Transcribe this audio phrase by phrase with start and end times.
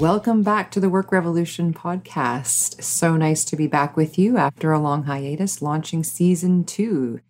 [0.00, 2.82] Welcome back to the Work Revolution podcast.
[2.82, 7.20] So nice to be back with you after a long hiatus, launching season two.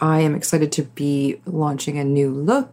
[0.00, 2.72] I am excited to be launching a new look,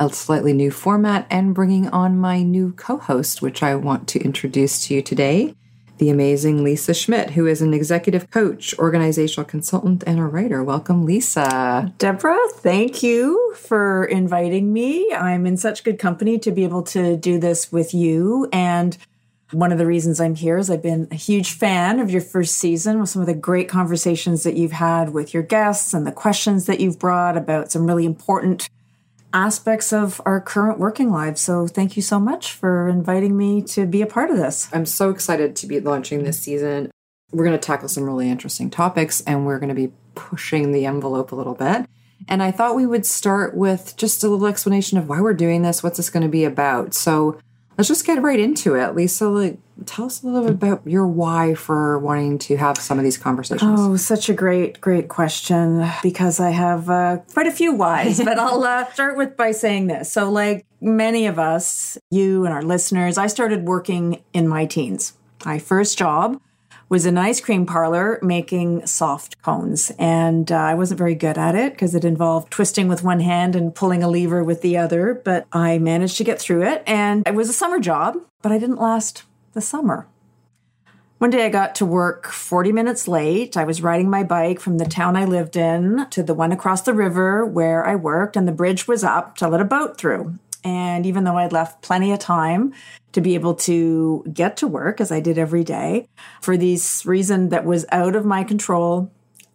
[0.00, 4.20] a slightly new format, and bringing on my new co host, which I want to
[4.20, 5.54] introduce to you today
[5.98, 10.62] the amazing Lisa Schmidt, who is an executive coach, organizational consultant, and a writer.
[10.62, 11.92] Welcome, Lisa.
[11.98, 15.12] Deborah, thank you for inviting me.
[15.12, 18.48] I'm in such good company to be able to do this with you.
[18.52, 18.96] And
[19.52, 22.56] one of the reasons I'm here is I've been a huge fan of your first
[22.56, 26.12] season with some of the great conversations that you've had with your guests and the
[26.12, 28.68] questions that you've brought about some really important
[29.32, 31.40] aspects of our current working lives.
[31.40, 34.68] So thank you so much for inviting me to be a part of this.
[34.72, 36.90] I'm so excited to be launching this season.
[37.32, 40.86] We're going to tackle some really interesting topics and we're going to be pushing the
[40.86, 41.86] envelope a little bit.
[42.26, 45.62] And I thought we would start with just a little explanation of why we're doing
[45.62, 46.94] this, what's this going to be about.
[46.94, 47.38] So
[47.78, 48.94] let's just get right into it.
[48.94, 52.98] Lisa, like, tell us a little bit about your why for wanting to have some
[52.98, 53.62] of these conversations.
[53.80, 58.38] Oh, such a great, great question because I have uh, quite a few whys, but
[58.38, 60.10] I'll uh, start with by saying this.
[60.10, 65.14] So, like many of us, you and our listeners, I started working in my teens.
[65.44, 66.40] My first job
[66.88, 69.92] was an ice cream parlor making soft cones.
[69.98, 73.54] And uh, I wasn't very good at it because it involved twisting with one hand
[73.54, 75.14] and pulling a lever with the other.
[75.14, 76.82] But I managed to get through it.
[76.86, 80.06] And it was a summer job, but I didn't last the summer.
[81.18, 83.56] One day I got to work 40 minutes late.
[83.56, 86.82] I was riding my bike from the town I lived in to the one across
[86.82, 90.38] the river where I worked, and the bridge was up to let a boat through.
[90.64, 92.72] And even though I'd left plenty of time
[93.12, 96.08] to be able to get to work as I did every day,
[96.40, 99.10] for this reason that was out of my control,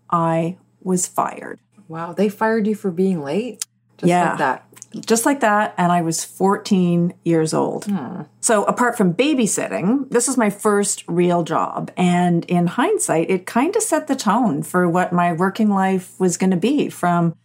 [0.09, 1.59] I was fired.
[1.87, 3.65] Wow, they fired you for being late?
[3.97, 4.29] Just yeah.
[4.29, 4.65] like that.
[5.05, 5.73] Just like that.
[5.77, 7.85] And I was 14 years old.
[7.85, 8.23] Hmm.
[8.41, 11.91] So, apart from babysitting, this was my first real job.
[11.97, 16.37] And in hindsight, it kind of set the tone for what my working life was
[16.37, 17.35] going to be from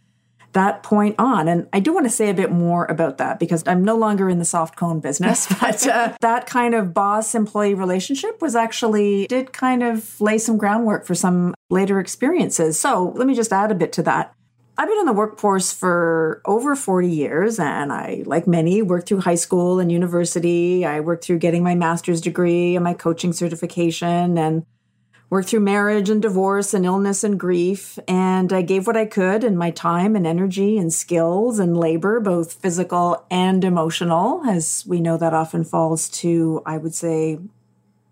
[0.53, 1.47] that point on.
[1.47, 4.29] And I do want to say a bit more about that because I'm no longer
[4.29, 9.27] in the soft cone business, but uh, that kind of boss employee relationship was actually
[9.27, 12.79] did kind of lay some groundwork for some later experiences.
[12.79, 14.33] So let me just add a bit to that.
[14.77, 19.19] I've been in the workforce for over 40 years, and I, like many, worked through
[19.19, 20.85] high school and university.
[20.85, 24.65] I worked through getting my master's degree and my coaching certification and
[25.29, 27.99] worked through marriage and divorce and illness and grief.
[28.07, 32.19] And I gave what I could in my time and energy and skills and labor,
[32.19, 37.39] both physical and emotional, as we know that often falls to, I would say,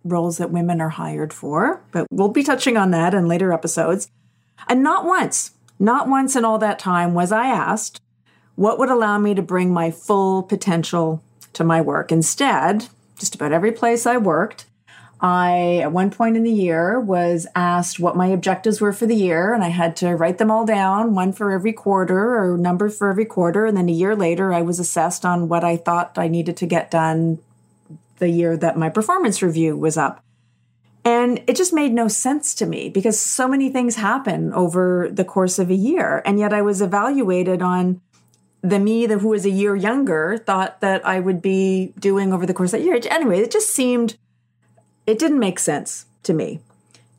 [0.04, 1.82] roles that women are hired for.
[1.92, 4.10] But we'll be touching on that in later episodes.
[4.68, 8.02] And not once, not once in all that time was I asked
[8.56, 11.22] what would allow me to bring my full potential
[11.54, 12.12] to my work.
[12.12, 12.88] Instead,
[13.20, 14.67] just about every place I worked,
[15.20, 19.16] I, at one point in the year, was asked what my objectives were for the
[19.16, 22.90] year, and I had to write them all down, one for every quarter or number
[22.90, 23.66] for every quarter.
[23.66, 26.68] And then a year later, I was assessed on what I thought I needed to
[26.68, 27.40] get done
[28.20, 30.24] the year that my performance review was up.
[31.04, 35.24] And it just made no sense to me because so many things happen over the
[35.24, 36.22] course of a year.
[36.26, 38.02] And yet I was evaluated on
[38.62, 42.46] the me that who was a year younger thought that I would be doing over
[42.46, 43.00] the course of that year.
[43.10, 44.18] Anyway, it just seemed
[45.08, 46.60] it didn't make sense to me.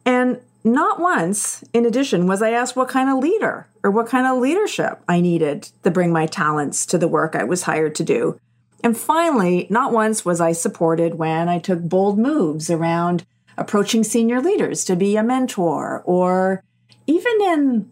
[0.04, 4.26] And not once, in addition, was I asked what kind of leader or what kind
[4.26, 8.04] of leadership I needed to bring my talents to the work I was hired to
[8.04, 8.38] do.
[8.84, 13.24] And finally, not once was I supported when I took bold moves around
[13.56, 16.62] approaching senior leaders to be a mentor or
[17.06, 17.90] even in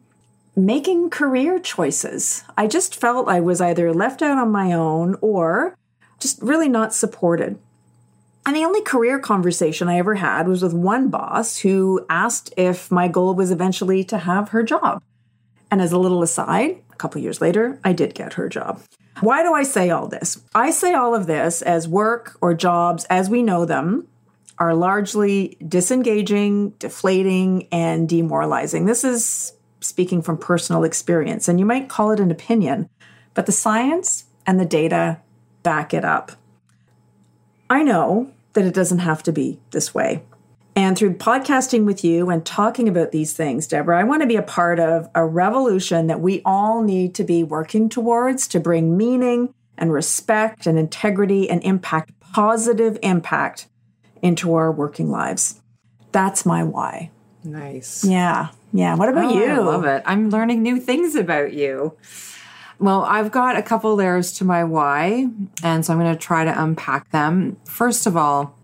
[0.54, 2.44] making career choices.
[2.56, 5.76] I just felt I was either left out on my own or
[6.18, 7.58] just really not supported.
[8.46, 12.92] And the only career conversation I ever had was with one boss who asked if
[12.92, 15.02] my goal was eventually to have her job.
[15.68, 18.80] And as a little aside, a couple years later, I did get her job.
[19.20, 20.42] Why do I say all this?
[20.54, 24.06] I say all of this as work or jobs as we know them
[24.58, 28.86] are largely disengaging, deflating, and demoralizing.
[28.86, 32.88] This is speaking from personal experience, and you might call it an opinion,
[33.34, 35.20] but the science and the data
[35.64, 36.32] back it up.
[37.68, 40.24] I know that it doesn't have to be this way.
[40.74, 44.36] And through podcasting with you and talking about these things, Deborah, I want to be
[44.36, 48.96] a part of a revolution that we all need to be working towards to bring
[48.96, 53.68] meaning and respect and integrity and impact, positive impact
[54.20, 55.60] into our working lives.
[56.12, 57.10] That's my why.
[57.44, 58.04] Nice.
[58.04, 58.48] Yeah.
[58.72, 58.96] Yeah.
[58.96, 59.46] What about oh, you?
[59.46, 60.02] I love it.
[60.04, 61.96] I'm learning new things about you.
[62.78, 65.28] Well, I've got a couple layers to my why,
[65.62, 67.56] and so I'm going to try to unpack them.
[67.64, 68.58] First of all,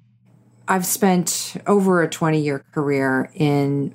[0.69, 3.95] I've spent over a 20 year career in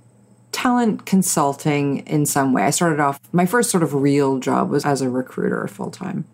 [0.52, 2.64] talent consulting in some way.
[2.64, 6.26] I started off, my first sort of real job was as a recruiter full time.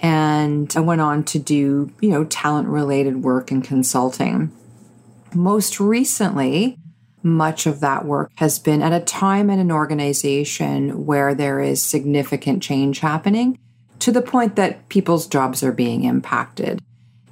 [0.00, 4.52] And I went on to do, you know, talent related work and consulting.
[5.34, 6.78] Most recently,
[7.26, 11.82] much of that work has been at a time in an organization where there is
[11.82, 13.58] significant change happening
[13.98, 16.80] to the point that people's jobs are being impacted.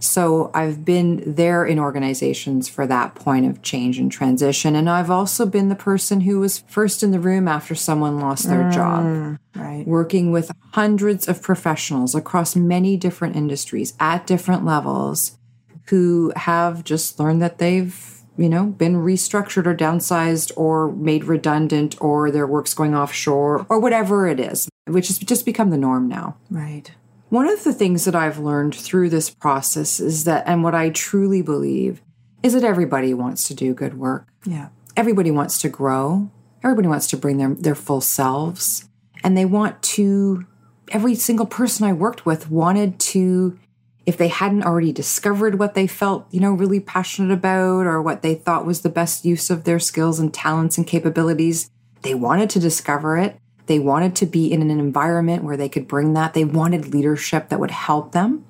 [0.00, 4.74] So I've been there in organizations for that point of change and transition.
[4.74, 8.46] And I've also been the person who was first in the room after someone lost
[8.46, 9.38] their mm, job.
[9.54, 9.86] Right.
[9.86, 15.38] Working with hundreds of professionals across many different industries at different levels
[15.86, 21.96] who have just learned that they've you know, been restructured or downsized or made redundant
[22.00, 26.08] or their work's going offshore or whatever it is, which has just become the norm
[26.08, 26.36] now.
[26.50, 26.90] Right.
[27.28, 30.90] One of the things that I've learned through this process is that, and what I
[30.90, 32.02] truly believe,
[32.42, 34.28] is that everybody wants to do good work.
[34.44, 34.68] Yeah.
[34.96, 36.30] Everybody wants to grow.
[36.62, 38.88] Everybody wants to bring their, their full selves.
[39.22, 40.46] And they want to,
[40.90, 43.58] every single person I worked with wanted to
[44.06, 48.22] if they hadn't already discovered what they felt, you know, really passionate about or what
[48.22, 51.70] they thought was the best use of their skills and talents and capabilities,
[52.02, 53.36] they wanted to discover it.
[53.66, 56.34] They wanted to be in an environment where they could bring that.
[56.34, 58.44] They wanted leadership that would help them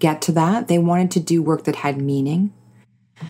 [0.00, 0.66] get to that.
[0.66, 2.52] They wanted to do work that had meaning.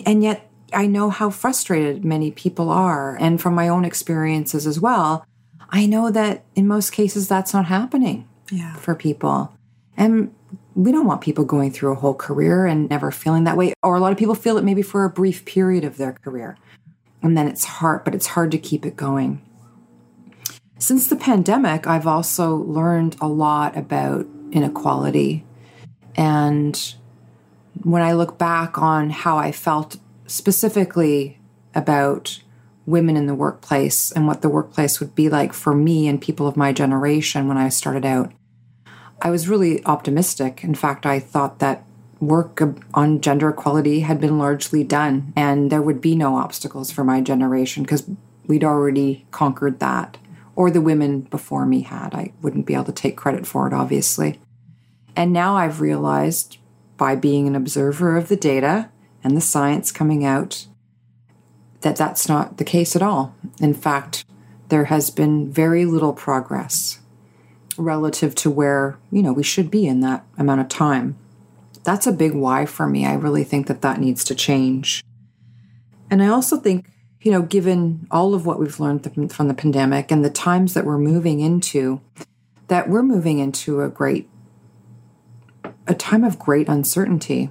[0.06, 3.16] And yet, I know how frustrated many people are.
[3.16, 5.24] And from my own experiences as well,
[5.70, 8.74] I know that in most cases that's not happening yeah.
[8.74, 9.54] for people.
[9.96, 10.34] And
[10.78, 13.74] we don't want people going through a whole career and never feeling that way.
[13.82, 16.56] Or a lot of people feel it maybe for a brief period of their career.
[17.20, 19.42] And then it's hard, but it's hard to keep it going.
[20.78, 25.44] Since the pandemic, I've also learned a lot about inequality.
[26.14, 26.94] And
[27.82, 29.96] when I look back on how I felt
[30.28, 31.40] specifically
[31.74, 32.40] about
[32.86, 36.46] women in the workplace and what the workplace would be like for me and people
[36.46, 38.30] of my generation when I started out,
[39.20, 40.62] I was really optimistic.
[40.62, 41.84] In fact, I thought that
[42.20, 42.60] work
[42.94, 47.20] on gender equality had been largely done and there would be no obstacles for my
[47.20, 48.08] generation because
[48.46, 50.18] we'd already conquered that.
[50.56, 52.14] Or the women before me had.
[52.14, 54.40] I wouldn't be able to take credit for it, obviously.
[55.14, 56.58] And now I've realized
[56.96, 58.90] by being an observer of the data
[59.22, 60.66] and the science coming out
[61.82, 63.36] that that's not the case at all.
[63.60, 64.24] In fact,
[64.68, 66.98] there has been very little progress
[67.78, 71.16] relative to where, you know, we should be in that amount of time.
[71.84, 73.06] That's a big why for me.
[73.06, 75.02] I really think that that needs to change.
[76.10, 76.90] And I also think,
[77.20, 80.84] you know, given all of what we've learned from the pandemic and the times that
[80.84, 82.00] we're moving into,
[82.68, 84.28] that we're moving into a great,
[85.86, 87.50] a time of great uncertainty.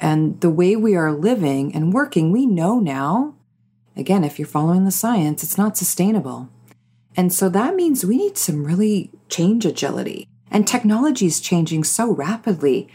[0.00, 3.34] And the way we are living and working, we know now,
[3.96, 6.48] again, if you're following the science, it's not sustainable.
[7.18, 10.28] And so that means we need some really change agility.
[10.52, 12.88] And technology is changing so rapidly.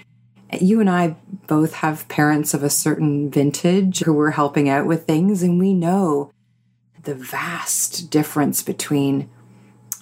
[0.62, 5.06] You and I both have parents of a certain vintage who we're helping out with
[5.06, 6.31] things, and we know
[7.04, 9.30] the vast difference between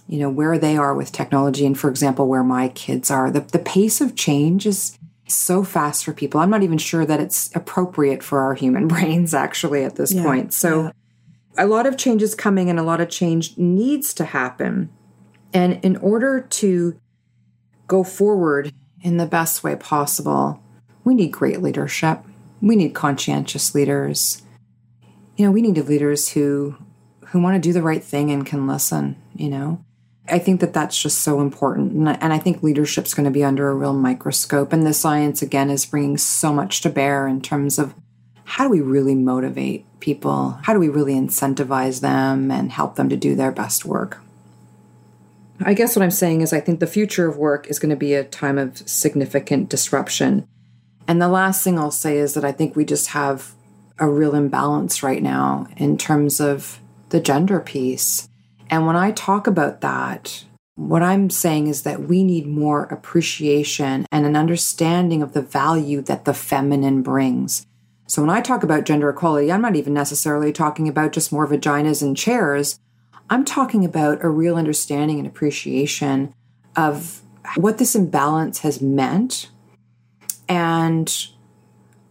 [0.08, 3.40] you know where they are with technology and for example where my kids are the,
[3.40, 4.98] the pace of change is
[5.28, 9.34] so fast for people i'm not even sure that it's appropriate for our human brains
[9.34, 10.92] actually at this yeah, point so yeah
[11.58, 14.90] a lot of change is coming and a lot of change needs to happen.
[15.54, 17.00] And in order to
[17.88, 20.62] go forward in the best way possible,
[21.04, 22.20] we need great leadership.
[22.62, 24.44] We need conscientious leaders.
[25.36, 26.78] You know, we need leaders who
[27.28, 29.84] who want to do the right thing and can listen, you know.
[30.28, 31.94] I think that that's just so important.
[31.94, 34.72] And I, and I think leadership's going to be under a real microscope.
[34.72, 37.96] And the science, again, is bringing so much to bear in terms of
[38.52, 40.60] how do we really motivate people?
[40.64, 44.20] How do we really incentivize them and help them to do their best work?
[45.62, 47.96] I guess what I'm saying is, I think the future of work is going to
[47.96, 50.50] be a time of significant disruption.
[51.08, 53.54] And the last thing I'll say is that I think we just have
[54.00, 58.28] a real imbalance right now in terms of the gender piece.
[58.70, 60.44] And when I talk about that,
[60.76, 66.02] what I'm saying is that we need more appreciation and an understanding of the value
[66.02, 67.66] that the feminine brings.
[68.12, 71.48] So when I talk about gender equality, I'm not even necessarily talking about just more
[71.48, 72.78] vaginas and chairs.
[73.30, 76.34] I'm talking about a real understanding and appreciation
[76.76, 77.22] of
[77.56, 79.50] what this imbalance has meant
[80.50, 81.28] and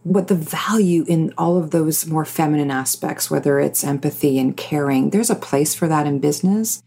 [0.01, 5.11] what the value in all of those more feminine aspects, whether it's empathy and caring,
[5.11, 6.81] there's a place for that in business.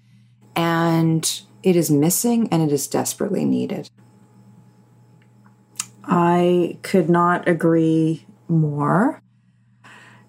[0.56, 3.88] And it is missing and it is desperately needed.
[6.02, 9.20] I could not agree more.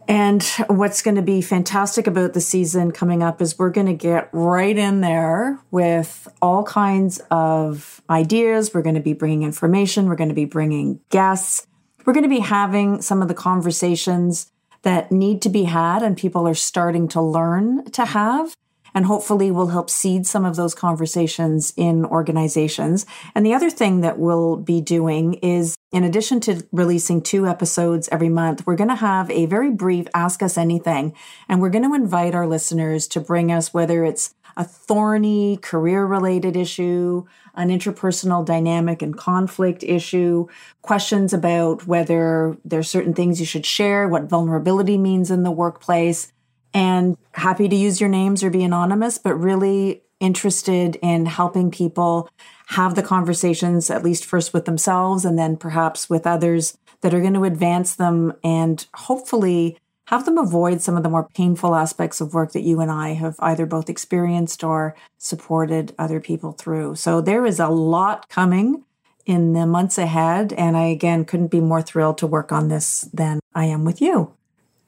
[0.08, 3.94] And what's going to be fantastic about the season coming up is we're going to
[3.94, 8.74] get right in there with all kinds of ideas.
[8.74, 10.08] We're going to be bringing information.
[10.08, 11.66] We're going to be bringing guests.
[12.06, 14.52] We're going to be having some of the conversations
[14.84, 18.56] that need to be had and people are starting to learn to have
[18.94, 23.06] and hopefully will help seed some of those conversations in organizations.
[23.36, 28.10] And the other thing that we'll be doing is, in addition to releasing two episodes
[28.12, 31.16] every month, we're going to have a very brief Ask Us Anything.
[31.48, 36.06] And we're going to invite our listeners to bring us whether it's a thorny career
[36.06, 40.50] related issue, an interpersonal dynamic and conflict issue,
[40.82, 46.30] questions about whether there's certain things you should share, what vulnerability means in the workplace,
[46.74, 52.30] and happy to use your names or be anonymous, but really interested in helping people
[52.68, 57.22] have the conversations, at least first with themselves and then perhaps with others that are
[57.22, 62.22] going to advance them and hopefully have them avoid some of the more painful aspects
[62.22, 66.96] of work that you and I have either both experienced or supported other people through.
[66.96, 68.84] So there is a lot coming
[69.26, 70.54] in the months ahead.
[70.54, 74.02] And I, again, couldn't be more thrilled to work on this than I am with
[74.02, 74.36] you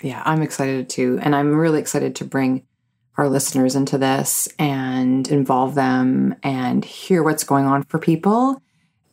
[0.02, 1.20] yeah, I'm excited too.
[1.22, 2.64] And I'm really excited to bring
[3.18, 8.62] our listeners into this and involve them and hear what's going on for people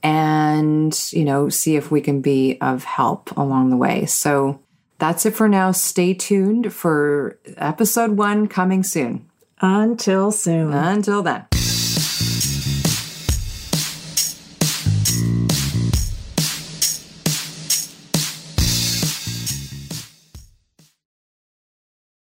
[0.02, 4.04] and, you know, see if we can be of help along the way.
[4.04, 4.60] So
[4.98, 5.72] that's it for now.
[5.72, 9.26] Stay tuned for episode one coming soon.
[9.60, 10.72] Until soon.
[10.74, 11.46] Until then.